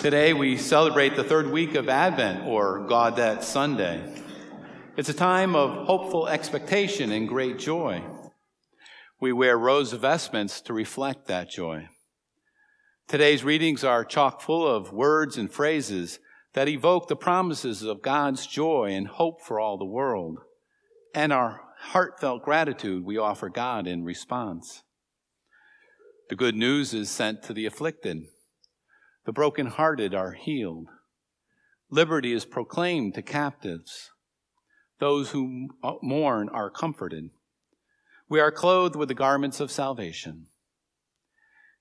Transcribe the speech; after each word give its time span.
Today 0.00 0.32
we 0.32 0.56
celebrate 0.56 1.14
the 1.14 1.22
third 1.22 1.50
week 1.50 1.74
of 1.74 1.90
Advent, 1.90 2.46
or 2.46 2.86
Gaudete 2.88 3.42
Sunday. 3.42 4.02
It's 4.96 5.10
a 5.10 5.14
time 5.14 5.54
of 5.54 5.86
hopeful 5.86 6.26
expectation 6.26 7.12
and 7.12 7.28
great 7.28 7.58
joy. 7.58 8.02
We 9.20 9.34
wear 9.34 9.58
rose 9.58 9.92
vestments 9.92 10.62
to 10.62 10.72
reflect 10.72 11.26
that 11.26 11.50
joy. 11.50 11.88
Today's 13.08 13.44
readings 13.44 13.84
are 13.84 14.02
chock 14.02 14.40
full 14.40 14.66
of 14.66 14.90
words 14.90 15.36
and 15.36 15.52
phrases 15.52 16.18
that 16.54 16.66
evoke 16.66 17.08
the 17.08 17.14
promises 17.14 17.82
of 17.82 18.00
God's 18.00 18.46
joy 18.46 18.92
and 18.94 19.06
hope 19.06 19.42
for 19.42 19.60
all 19.60 19.76
the 19.76 19.84
world, 19.84 20.38
and 21.14 21.30
our 21.30 21.60
heartfelt 21.78 22.42
gratitude 22.42 23.04
we 23.04 23.18
offer 23.18 23.50
God 23.50 23.86
in 23.86 24.02
response. 24.04 24.82
The 26.30 26.36
good 26.36 26.56
news 26.56 26.94
is 26.94 27.10
sent 27.10 27.42
to 27.42 27.52
the 27.52 27.66
afflicted. 27.66 28.22
The 29.26 29.32
brokenhearted 29.32 30.14
are 30.14 30.32
healed. 30.32 30.88
Liberty 31.90 32.32
is 32.32 32.44
proclaimed 32.44 33.14
to 33.14 33.22
captives. 33.22 34.10
Those 34.98 35.30
who 35.30 35.68
mourn 36.02 36.48
are 36.48 36.70
comforted. 36.70 37.30
We 38.28 38.40
are 38.40 38.52
clothed 38.52 38.96
with 38.96 39.08
the 39.08 39.14
garments 39.14 39.60
of 39.60 39.70
salvation. 39.70 40.46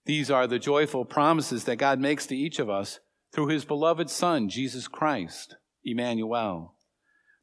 These 0.05 0.31
are 0.31 0.47
the 0.47 0.59
joyful 0.59 1.05
promises 1.05 1.65
that 1.65 1.75
God 1.75 1.99
makes 1.99 2.25
to 2.27 2.35
each 2.35 2.59
of 2.59 2.69
us 2.69 2.99
through 3.31 3.47
his 3.47 3.65
beloved 3.65 4.09
Son, 4.09 4.49
Jesus 4.49 4.87
Christ, 4.87 5.55
Emmanuel, 5.83 6.75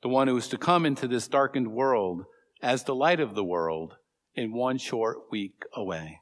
the 0.02 0.08
one 0.08 0.27
who 0.27 0.36
is 0.36 0.48
to 0.48 0.58
come 0.58 0.84
into 0.84 1.06
this 1.06 1.28
darkened 1.28 1.72
world 1.72 2.25
as 2.60 2.84
the 2.84 2.94
light 2.94 3.20
of 3.20 3.34
the 3.34 3.44
world 3.44 3.97
in 4.34 4.53
one 4.53 4.78
short 4.78 5.31
week 5.31 5.62
away. 5.75 6.20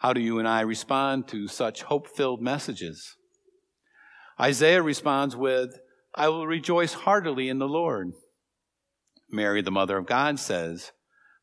How 0.00 0.14
do 0.14 0.20
you 0.20 0.38
and 0.38 0.48
I 0.48 0.62
respond 0.62 1.28
to 1.28 1.46
such 1.46 1.82
hope 1.82 2.08
filled 2.08 2.40
messages? 2.40 3.16
Isaiah 4.40 4.82
responds 4.82 5.36
with, 5.36 5.78
I 6.14 6.28
will 6.28 6.46
rejoice 6.46 6.94
heartily 6.94 7.50
in 7.50 7.58
the 7.58 7.68
Lord. 7.68 8.12
Mary, 9.30 9.60
the 9.60 9.70
mother 9.70 9.98
of 9.98 10.06
God, 10.06 10.38
says, 10.38 10.92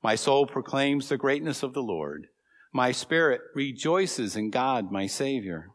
My 0.01 0.15
soul 0.15 0.47
proclaims 0.47 1.07
the 1.07 1.19
greatness 1.19 1.61
of 1.61 1.75
the 1.75 1.83
Lord. 1.83 2.29
My 2.73 2.91
spirit 2.91 3.41
rejoices 3.53 4.35
in 4.35 4.49
God, 4.49 4.91
my 4.91 5.05
Savior. 5.05 5.69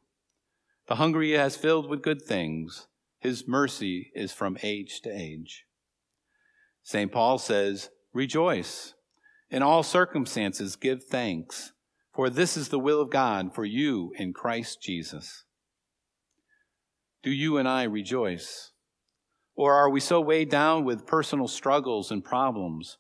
The 0.89 0.96
hungry 0.96 1.30
has 1.30 1.55
filled 1.55 1.89
with 1.89 2.02
good 2.02 2.22
things. 2.22 2.89
His 3.20 3.46
mercy 3.46 4.11
is 4.12 4.33
from 4.33 4.58
age 4.64 5.02
to 5.02 5.11
age. 5.11 5.67
St. 6.83 7.12
Paul 7.12 7.39
says, 7.39 7.91
Rejoice. 8.12 8.94
In 9.52 9.62
all 9.62 9.84
circumstances, 9.84 10.74
give 10.74 11.05
thanks 11.05 11.70
for 12.14 12.28
this 12.28 12.56
is 12.56 12.68
the 12.68 12.78
will 12.78 13.00
of 13.00 13.10
God 13.10 13.55
for 13.55 13.64
you 13.64 14.12
in 14.16 14.32
Christ 14.32 14.82
Jesus. 14.82 15.44
Do 17.22 17.30
you 17.30 17.56
and 17.56 17.68
I 17.68 17.84
rejoice? 17.84 18.72
Or 19.55 19.74
are 19.74 19.88
we 19.88 20.00
so 20.00 20.20
weighed 20.20 20.50
down 20.50 20.84
with 20.84 21.06
personal 21.06 21.48
struggles 21.48 22.10
and 22.10 22.24
problems 22.24 22.98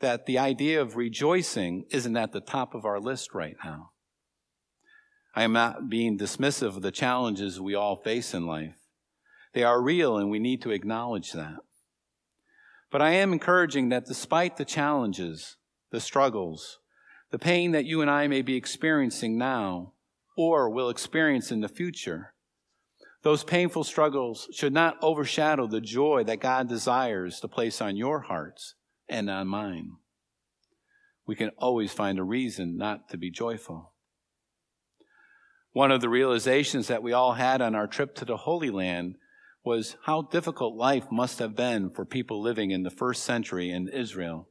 that 0.00 0.26
the 0.26 0.38
idea 0.38 0.80
of 0.80 0.96
rejoicing 0.96 1.84
isn't 1.90 2.16
at 2.16 2.32
the 2.32 2.40
top 2.40 2.74
of 2.74 2.84
our 2.84 3.00
list 3.00 3.34
right 3.34 3.56
now? 3.64 3.90
I 5.34 5.42
am 5.42 5.52
not 5.52 5.88
being 5.88 6.18
dismissive 6.18 6.76
of 6.76 6.82
the 6.82 6.92
challenges 6.92 7.60
we 7.60 7.74
all 7.74 7.96
face 7.96 8.34
in 8.34 8.46
life. 8.46 8.76
They 9.52 9.64
are 9.64 9.82
real 9.82 10.16
and 10.16 10.30
we 10.30 10.38
need 10.38 10.62
to 10.62 10.70
acknowledge 10.70 11.32
that. 11.32 11.58
But 12.90 13.02
I 13.02 13.12
am 13.12 13.32
encouraging 13.32 13.88
that 13.88 14.06
despite 14.06 14.56
the 14.56 14.64
challenges, 14.64 15.56
the 15.90 16.00
struggles, 16.00 16.78
the 17.34 17.38
pain 17.40 17.72
that 17.72 17.84
you 17.84 18.00
and 18.00 18.08
I 18.08 18.28
may 18.28 18.42
be 18.42 18.54
experiencing 18.54 19.36
now 19.36 19.92
or 20.36 20.70
will 20.70 20.88
experience 20.88 21.50
in 21.50 21.62
the 21.62 21.68
future. 21.68 22.32
Those 23.24 23.42
painful 23.42 23.82
struggles 23.82 24.46
should 24.52 24.72
not 24.72 25.02
overshadow 25.02 25.66
the 25.66 25.80
joy 25.80 26.22
that 26.28 26.38
God 26.38 26.68
desires 26.68 27.40
to 27.40 27.48
place 27.48 27.80
on 27.80 27.96
your 27.96 28.20
hearts 28.20 28.76
and 29.08 29.28
on 29.28 29.48
mine. 29.48 29.96
We 31.26 31.34
can 31.34 31.50
always 31.58 31.92
find 31.92 32.20
a 32.20 32.22
reason 32.22 32.76
not 32.76 33.08
to 33.08 33.16
be 33.16 33.32
joyful. 33.32 33.94
One 35.72 35.90
of 35.90 36.00
the 36.00 36.08
realizations 36.08 36.86
that 36.86 37.02
we 37.02 37.12
all 37.12 37.32
had 37.32 37.60
on 37.60 37.74
our 37.74 37.88
trip 37.88 38.14
to 38.14 38.24
the 38.24 38.36
Holy 38.36 38.70
Land 38.70 39.16
was 39.64 39.96
how 40.04 40.22
difficult 40.22 40.76
life 40.76 41.10
must 41.10 41.40
have 41.40 41.56
been 41.56 41.90
for 41.90 42.04
people 42.04 42.40
living 42.40 42.70
in 42.70 42.84
the 42.84 42.90
first 42.90 43.24
century 43.24 43.72
in 43.72 43.88
Israel 43.88 44.46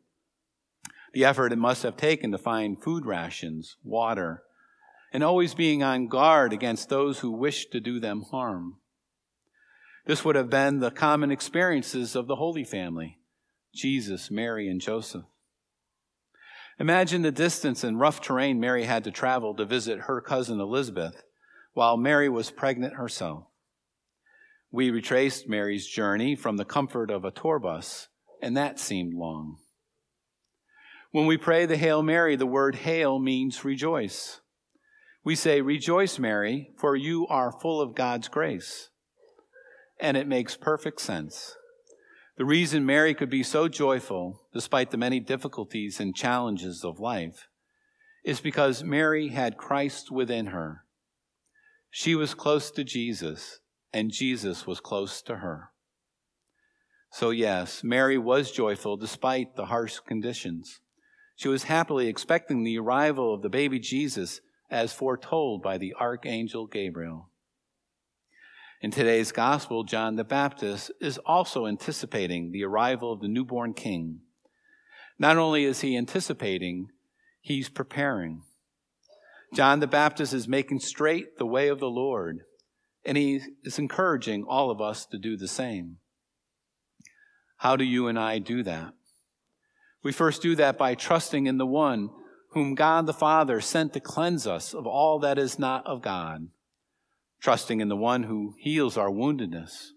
the 1.14 1.24
effort 1.24 1.54
it 1.54 1.58
must 1.58 1.84
have 1.84 1.96
taken 1.96 2.32
to 2.32 2.38
find 2.38 2.82
food 2.82 3.06
rations, 3.06 3.78
water, 3.84 4.44
and 5.14 5.24
always 5.24 5.54
being 5.54 5.84
on 5.84 6.08
guard 6.08 6.52
against 6.52 6.90
those 6.90 7.20
who 7.20 7.32
wished 7.32 7.72
to 7.72 7.80
do 7.80 8.00
them 8.00 8.24
harm. 8.32 8.78
This 10.06 10.26
would 10.26 10.36
have 10.36 10.50
been 10.50 10.80
the 10.80 10.92
common 10.92 11.32
experiences 11.32 12.16
of 12.16 12.28
the 12.28 12.36
Holy 12.36 12.64
Family 12.64 13.20
Jesus, 13.74 14.30
Mary, 14.30 14.68
and 14.68 14.82
Joseph. 14.82 15.24
Imagine 16.80 17.22
the 17.22 17.32
distance 17.32 17.84
and 17.84 18.00
rough 18.00 18.22
terrain 18.22 18.60
Mary 18.60 18.84
had 18.84 19.04
to 19.04 19.12
travel 19.12 19.56
to 19.56 19.66
visit 19.66 20.02
her 20.02 20.22
cousin 20.22 20.60
Elizabeth 20.60 21.24
while 21.74 21.98
Mary 21.98 22.30
was 22.30 22.52
pregnant 22.52 22.96
herself. 22.96 23.46
We 24.72 24.90
retraced 24.90 25.48
Mary's 25.48 25.88
journey 25.88 26.36
from 26.36 26.58
the 26.58 26.66
comfort 26.66 27.12
of 27.12 27.26
a 27.26 27.32
tour 27.32 27.60
bus, 27.60 28.10
and 28.42 28.58
that 28.58 28.80
seemed 28.80 29.14
long. 29.14 29.58
When 31.14 31.28
we 31.28 31.38
pray 31.38 31.68
the 31.68 31.78
Hail 31.78 32.02
Mary, 32.02 32.36
the 32.36 32.48
word 32.48 32.74
hail 32.74 33.20
means 33.20 33.64
rejoice. 33.64 34.42
We 35.24 35.36
say, 35.36 35.62
Rejoice, 35.62 36.18
Mary, 36.18 36.72
for 36.76 36.96
you 36.96 37.28
are 37.28 37.52
full 37.52 37.82
of 37.82 37.94
God's 37.94 38.28
grace. 38.28 38.90
And 40.00 40.18
it 40.18 40.28
makes 40.28 40.58
perfect 40.58 41.00
sense. 41.00 41.56
The 42.36 42.46
reason 42.46 42.84
Mary 42.84 43.14
could 43.14 43.30
be 43.30 43.44
so 43.44 43.68
joyful, 43.68 44.42
despite 44.56 44.90
the 44.90 44.98
many 44.98 45.20
difficulties 45.20 46.00
and 46.00 46.16
challenges 46.16 46.84
of 46.84 47.00
life, 47.00 47.48
is 48.26 48.42
because 48.42 48.84
Mary 48.84 49.28
had 49.28 49.56
Christ 49.56 50.10
within 50.10 50.48
her. 50.48 50.84
She 51.92 52.16
was 52.16 52.34
close 52.34 52.72
to 52.72 52.84
Jesus, 52.84 53.60
and 53.94 54.10
Jesus 54.10 54.66
was 54.66 54.80
close 54.80 55.22
to 55.22 55.36
her. 55.36 55.70
So, 57.12 57.30
yes, 57.30 57.84
Mary 57.84 58.18
was 58.18 58.50
joyful 58.50 58.98
despite 58.98 59.56
the 59.56 59.68
harsh 59.68 60.00
conditions. 60.00 60.80
She 61.36 61.48
was 61.48 61.64
happily 61.64 62.08
expecting 62.08 62.64
the 62.64 62.78
arrival 62.80 63.34
of 63.34 63.42
the 63.42 63.50
baby 63.50 63.80
Jesus 63.80 64.42
as 64.70 64.94
foretold 64.94 65.62
by 65.62 65.78
the 65.78 65.94
archangel 65.96 66.68
Gabriel. 66.68 67.30
In 68.82 68.92
today's 68.92 69.32
gospel, 69.32 69.84
John 69.84 70.16
the 70.18 70.24
Baptist 70.24 70.92
is 71.00 71.18
also 71.20 71.68
anticipating 71.68 72.52
the 72.52 72.66
arrival 72.66 73.14
of 73.14 73.22
the 73.22 73.28
newborn 73.28 73.74
king. 73.74 74.20
Not 75.18 75.38
only 75.38 75.64
is 75.64 75.82
he 75.82 75.96
anticipating, 75.96 76.90
he's 77.40 77.70
preparing. 77.70 78.42
John 79.54 79.80
the 79.80 79.88
Baptist 79.88 80.34
is 80.34 80.48
making 80.48 80.80
straight 80.80 81.38
the 81.38 81.46
way 81.46 81.68
of 81.68 81.80
the 81.80 81.90
Lord, 81.90 82.42
and 83.06 83.16
he 83.16 83.42
is 83.64 83.80
encouraging 83.80 84.44
all 84.44 84.70
of 84.70 84.82
us 84.82 85.06
to 85.08 85.18
do 85.18 85.38
the 85.38 85.48
same. 85.48 85.98
How 87.58 87.76
do 87.76 87.84
you 87.86 88.08
and 88.08 88.20
I 88.20 88.40
do 88.40 88.64
that? 88.64 88.94
We 90.04 90.12
first 90.12 90.42
do 90.42 90.56
that 90.56 90.78
by 90.78 90.96
trusting 90.96 91.48
in 91.48 91.58
the 91.58 91.66
one 91.66 92.10
whom 92.50 92.76
God 92.76 93.06
the 93.06 93.14
Father 93.14 93.62
sent 93.62 93.94
to 93.94 94.00
cleanse 94.00 94.46
us 94.46 94.74
of 94.74 94.86
all 94.86 95.20
that 95.20 95.40
is 95.40 95.58
not 95.58 95.88
of 95.88 96.02
God. 96.02 96.50
Trusting 97.42 97.82
in 97.82 97.88
the 97.88 97.96
one 97.96 98.24
who 98.24 98.54
heals 98.60 98.98
our 98.98 99.10
woundedness, 99.10 99.92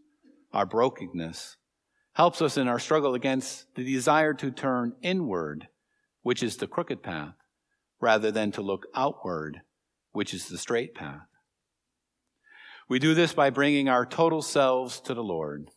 our 0.53 0.65
brokenness, 0.65 1.57
helps 2.15 2.41
us 2.41 2.57
in 2.57 2.67
our 2.67 2.79
struggle 2.79 3.15
against 3.15 3.67
the 3.75 3.85
desire 3.85 4.33
to 4.35 4.51
turn 4.51 4.95
inward, 5.03 5.69
which 6.23 6.43
is 6.43 6.57
the 6.57 6.67
crooked 6.67 7.03
path, 7.03 7.35
rather 8.01 8.31
than 8.31 8.53
to 8.53 8.63
look 8.63 8.87
outward, 8.95 9.61
which 10.13 10.33
is 10.33 10.49
the 10.49 10.57
straight 10.57 10.95
path. 10.95 11.29
We 12.89 12.99
do 12.99 13.15
this 13.15 13.35
by 13.35 13.51
bringing 13.51 13.89
our 13.89 14.07
total 14.07 14.41
selves 14.41 15.01
to 15.01 15.15
the 15.15 15.23
Lord, 15.23 15.69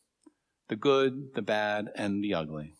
the 0.70 0.76
good, 0.76 1.34
the 1.36 1.42
bad, 1.42 1.90
and 1.96 2.24
the 2.24 2.36
ugly. 2.36 2.74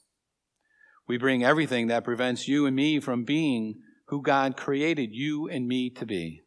We 1.10 1.18
bring 1.18 1.44
everything 1.44 1.88
that 1.88 2.04
prevents 2.04 2.48
you 2.48 2.68
and 2.68 2.76
me 2.76 3.00
from 3.00 3.24
being 3.24 3.80
who 4.10 4.22
God 4.22 4.56
created 4.56 5.10
you 5.12 5.50
and 5.50 5.68
me 5.68 5.90
to 5.90 6.06
be. 6.06 6.44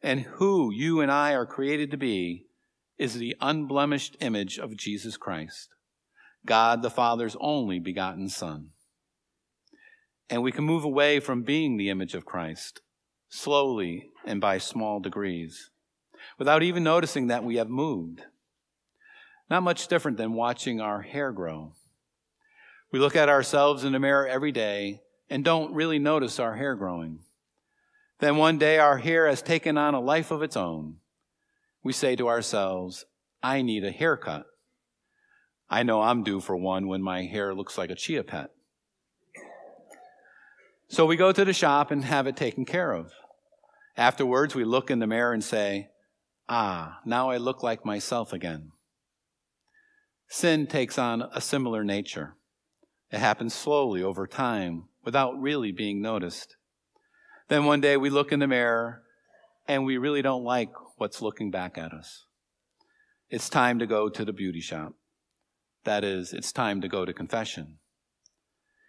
And 0.00 0.20
who 0.20 0.72
you 0.72 1.00
and 1.00 1.10
I 1.10 1.34
are 1.34 1.44
created 1.44 1.90
to 1.90 1.96
be 1.96 2.46
is 2.98 3.14
the 3.14 3.34
unblemished 3.40 4.16
image 4.20 4.58
of 4.58 4.76
Jesus 4.76 5.16
Christ, 5.16 5.74
God 6.46 6.82
the 6.82 6.90
Father's 6.90 7.36
only 7.40 7.80
begotten 7.80 8.28
Son. 8.28 8.68
And 10.30 10.44
we 10.44 10.52
can 10.52 10.62
move 10.62 10.84
away 10.84 11.18
from 11.18 11.42
being 11.42 11.76
the 11.76 11.90
image 11.90 12.14
of 12.14 12.24
Christ 12.24 12.80
slowly 13.28 14.10
and 14.24 14.40
by 14.40 14.58
small 14.58 15.00
degrees 15.00 15.70
without 16.38 16.62
even 16.62 16.84
noticing 16.84 17.26
that 17.26 17.42
we 17.42 17.56
have 17.56 17.68
moved. 17.68 18.22
Not 19.50 19.64
much 19.64 19.88
different 19.88 20.16
than 20.16 20.34
watching 20.34 20.80
our 20.80 21.02
hair 21.02 21.32
grow. 21.32 21.72
We 22.92 22.98
look 22.98 23.16
at 23.16 23.30
ourselves 23.30 23.84
in 23.84 23.92
the 23.92 23.98
mirror 23.98 24.28
every 24.28 24.52
day 24.52 25.00
and 25.30 25.42
don't 25.42 25.74
really 25.74 25.98
notice 25.98 26.38
our 26.38 26.56
hair 26.56 26.74
growing. 26.74 27.20
Then 28.20 28.36
one 28.36 28.58
day 28.58 28.78
our 28.78 28.98
hair 28.98 29.26
has 29.26 29.40
taken 29.40 29.78
on 29.78 29.94
a 29.94 30.00
life 30.00 30.30
of 30.30 30.42
its 30.42 30.56
own. 30.56 30.96
we 31.82 31.92
say 31.92 32.14
to 32.14 32.28
ourselves, 32.28 33.06
I 33.42 33.62
need 33.62 33.82
a 33.82 33.90
haircut. 33.90 34.46
I 35.68 35.82
know 35.82 36.02
I'm 36.02 36.22
due 36.22 36.38
for 36.38 36.54
one 36.54 36.86
when 36.86 37.02
my 37.02 37.24
hair 37.24 37.54
looks 37.54 37.78
like 37.78 37.90
a 37.90 37.96
chia 37.96 38.22
pet. 38.22 38.50
So 40.88 41.06
we 41.06 41.16
go 41.16 41.32
to 41.32 41.44
the 41.46 41.54
shop 41.54 41.90
and 41.90 42.04
have 42.04 42.26
it 42.26 42.36
taken 42.36 42.66
care 42.66 42.92
of. 42.92 43.10
Afterwards, 43.96 44.54
we 44.54 44.64
look 44.64 44.90
in 44.90 44.98
the 44.98 45.06
mirror 45.06 45.32
and 45.32 45.42
say, 45.42 45.88
Ah, 46.48 47.00
now 47.06 47.30
I 47.30 47.38
look 47.38 47.62
like 47.62 47.86
myself 47.86 48.34
again. 48.34 48.72
Sin 50.28 50.66
takes 50.66 50.98
on 50.98 51.22
a 51.34 51.40
similar 51.40 51.82
nature. 51.82 52.36
It 53.12 53.18
happens 53.18 53.54
slowly 53.54 54.02
over 54.02 54.26
time 54.26 54.84
without 55.04 55.38
really 55.38 55.70
being 55.70 56.00
noticed. 56.00 56.56
Then 57.48 57.66
one 57.66 57.82
day 57.82 57.98
we 57.98 58.08
look 58.08 58.32
in 58.32 58.40
the 58.40 58.46
mirror 58.46 59.02
and 59.68 59.84
we 59.84 59.98
really 59.98 60.22
don't 60.22 60.44
like 60.44 60.70
what's 60.96 61.20
looking 61.20 61.50
back 61.50 61.76
at 61.76 61.92
us. 61.92 62.24
It's 63.28 63.50
time 63.50 63.78
to 63.78 63.86
go 63.86 64.08
to 64.08 64.24
the 64.24 64.32
beauty 64.32 64.60
shop. 64.60 64.94
That 65.84 66.04
is, 66.04 66.32
it's 66.32 66.52
time 66.52 66.80
to 66.80 66.88
go 66.88 67.04
to 67.04 67.12
confession. 67.12 67.78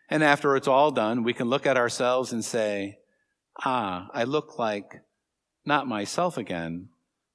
And 0.10 0.24
after 0.24 0.56
it's 0.56 0.68
all 0.68 0.92
done, 0.92 1.24
we 1.24 1.34
can 1.34 1.50
look 1.50 1.66
at 1.66 1.78
ourselves 1.78 2.32
and 2.32 2.46
say, 2.46 3.00
ah, 3.66 4.08
I 4.14 4.24
look 4.24 4.58
like 4.58 5.02
not 5.66 5.88
myself 5.88 6.38
again. 6.38 6.90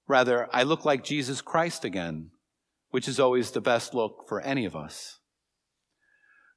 Rather, 0.06 0.48
I 0.52 0.62
look 0.62 0.84
like 0.84 1.04
Jesus 1.04 1.42
Christ 1.42 1.84
again, 1.84 2.30
which 2.90 3.08
is 3.08 3.20
always 3.20 3.50
the 3.50 3.60
best 3.60 3.94
look 3.94 4.24
for 4.26 4.40
any 4.40 4.64
of 4.64 4.74
us. 4.74 5.17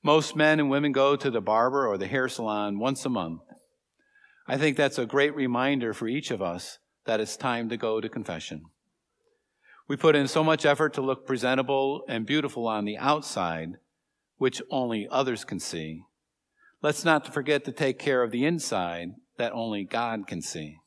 Most 0.04 0.36
men 0.36 0.60
and 0.60 0.70
women 0.70 0.92
go 0.92 1.16
to 1.16 1.30
the 1.30 1.42
barber 1.42 1.88
or 1.88 1.98
the 1.98 2.08
hair 2.08 2.28
salon 2.28 2.80
once 2.80 3.06
a 3.06 3.10
month. 3.10 3.42
I 4.48 4.58
think 4.58 4.76
that's 4.76 4.98
a 4.98 5.06
great 5.06 5.36
reminder 5.36 5.94
for 5.94 6.08
each 6.08 6.32
of 6.32 6.42
us 6.42 6.80
that 7.06 7.20
it's 7.20 7.38
time 7.38 7.70
to 7.70 7.78
go 7.78 8.02
to 8.02 8.10
confession. 8.10 8.64
We 9.88 9.98
put 9.98 10.16
in 10.16 10.28
so 10.28 10.44
much 10.44 10.66
effort 10.66 10.94
to 10.94 11.02
look 11.02 11.28
presentable 11.28 12.04
and 12.08 12.26
beautiful 12.26 12.68
on 12.68 12.86
the 12.86 12.98
outside, 12.98 13.74
which 14.38 14.62
only 14.72 15.08
others 15.12 15.44
can 15.44 15.60
see. 15.60 16.04
Let's 16.82 17.06
not 17.06 17.32
forget 17.32 17.64
to 17.66 17.72
take 17.72 18.00
care 18.00 18.24
of 18.24 18.32
the 18.32 18.46
inside 18.46 19.10
that 19.38 19.54
only 19.54 19.84
God 19.84 20.28
can 20.28 20.42
see. 20.42 20.78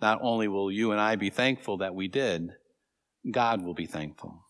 Not 0.00 0.18
only 0.20 0.48
will 0.48 0.70
you 0.70 0.90
and 0.90 1.00
I 1.00 1.14
be 1.16 1.30
thankful 1.30 1.78
that 1.78 1.94
we 1.94 2.08
did, 2.08 2.50
God 3.30 3.62
will 3.62 3.74
be 3.74 3.86
thankful. 3.86 4.43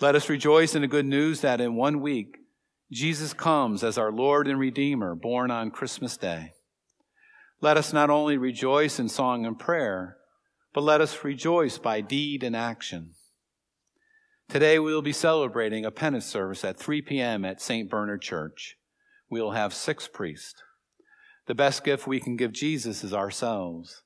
Let 0.00 0.14
us 0.14 0.28
rejoice 0.28 0.76
in 0.76 0.82
the 0.82 0.88
good 0.88 1.06
news 1.06 1.40
that 1.40 1.60
in 1.60 1.74
one 1.74 2.00
week, 2.00 2.36
Jesus 2.92 3.32
comes 3.32 3.82
as 3.82 3.98
our 3.98 4.12
Lord 4.12 4.46
and 4.46 4.56
Redeemer, 4.56 5.16
born 5.16 5.50
on 5.50 5.72
Christmas 5.72 6.16
Day. 6.16 6.52
Let 7.60 7.76
us 7.76 7.92
not 7.92 8.08
only 8.08 8.36
rejoice 8.36 9.00
in 9.00 9.08
song 9.08 9.44
and 9.44 9.58
prayer, 9.58 10.18
but 10.72 10.84
let 10.84 11.00
us 11.00 11.24
rejoice 11.24 11.78
by 11.78 12.00
deed 12.00 12.44
and 12.44 12.54
action. 12.54 13.14
Today 14.48 14.78
we 14.78 14.94
will 14.94 15.02
be 15.02 15.12
celebrating 15.12 15.84
a 15.84 15.90
penance 15.90 16.26
service 16.26 16.64
at 16.64 16.76
3 16.76 17.02
p.m. 17.02 17.44
at 17.44 17.60
St. 17.60 17.90
Bernard 17.90 18.22
Church. 18.22 18.76
We 19.28 19.42
will 19.42 19.50
have 19.50 19.74
six 19.74 20.06
priests. 20.06 20.62
The 21.48 21.56
best 21.56 21.82
gift 21.82 22.06
we 22.06 22.20
can 22.20 22.36
give 22.36 22.52
Jesus 22.52 23.02
is 23.02 23.12
ourselves. 23.12 24.04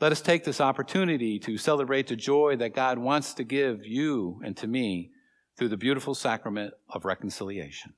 Let 0.00 0.12
us 0.12 0.20
take 0.20 0.44
this 0.44 0.60
opportunity 0.60 1.40
to 1.40 1.58
celebrate 1.58 2.06
the 2.06 2.14
joy 2.14 2.54
that 2.58 2.76
God 2.76 2.98
wants 2.98 3.34
to 3.34 3.44
give 3.44 3.84
you 3.84 4.40
and 4.44 4.56
to 4.58 4.68
me 4.68 5.10
through 5.56 5.68
the 5.68 5.76
beautiful 5.76 6.14
sacrament 6.14 6.74
of 6.88 7.04
reconciliation. 7.04 7.94